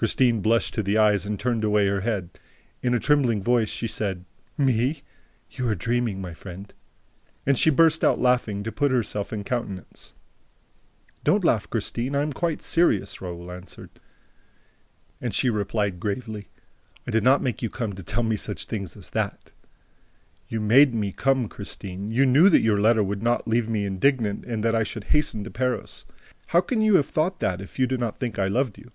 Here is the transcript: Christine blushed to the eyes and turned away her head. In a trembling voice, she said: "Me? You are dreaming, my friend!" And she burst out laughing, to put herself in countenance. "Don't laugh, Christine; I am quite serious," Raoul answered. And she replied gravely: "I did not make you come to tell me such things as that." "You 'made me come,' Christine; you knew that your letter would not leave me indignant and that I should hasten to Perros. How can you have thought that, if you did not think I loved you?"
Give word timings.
Christine 0.00 0.42
blushed 0.42 0.74
to 0.74 0.82
the 0.84 0.96
eyes 0.96 1.26
and 1.26 1.40
turned 1.40 1.64
away 1.64 1.88
her 1.88 2.02
head. 2.02 2.30
In 2.84 2.94
a 2.94 3.00
trembling 3.00 3.42
voice, 3.42 3.68
she 3.68 3.88
said: 3.88 4.24
"Me? 4.56 5.02
You 5.50 5.66
are 5.66 5.74
dreaming, 5.74 6.20
my 6.20 6.34
friend!" 6.34 6.72
And 7.44 7.58
she 7.58 7.68
burst 7.68 8.04
out 8.04 8.20
laughing, 8.20 8.62
to 8.62 8.70
put 8.70 8.92
herself 8.92 9.32
in 9.32 9.42
countenance. 9.42 10.12
"Don't 11.24 11.42
laugh, 11.42 11.68
Christine; 11.68 12.14
I 12.14 12.22
am 12.22 12.32
quite 12.32 12.62
serious," 12.62 13.20
Raoul 13.20 13.50
answered. 13.50 13.90
And 15.20 15.34
she 15.34 15.50
replied 15.50 15.98
gravely: 15.98 16.46
"I 17.04 17.10
did 17.10 17.24
not 17.24 17.42
make 17.42 17.60
you 17.60 17.68
come 17.68 17.94
to 17.94 18.02
tell 18.04 18.22
me 18.22 18.36
such 18.36 18.66
things 18.66 18.96
as 18.96 19.10
that." 19.10 19.50
"You 20.46 20.60
'made 20.60 20.94
me 20.94 21.10
come,' 21.10 21.48
Christine; 21.48 22.12
you 22.12 22.24
knew 22.24 22.48
that 22.50 22.62
your 22.62 22.80
letter 22.80 23.02
would 23.02 23.24
not 23.24 23.48
leave 23.48 23.68
me 23.68 23.84
indignant 23.84 24.44
and 24.44 24.62
that 24.62 24.76
I 24.76 24.84
should 24.84 25.08
hasten 25.10 25.42
to 25.42 25.50
Perros. 25.50 26.04
How 26.46 26.60
can 26.60 26.82
you 26.82 26.94
have 26.94 27.06
thought 27.06 27.40
that, 27.40 27.60
if 27.60 27.80
you 27.80 27.88
did 27.88 27.98
not 27.98 28.20
think 28.20 28.38
I 28.38 28.46
loved 28.46 28.78
you?" 28.78 28.92